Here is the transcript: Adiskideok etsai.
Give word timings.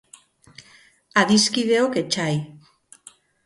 Adiskideok 1.23 1.93
etsai. 2.05 2.33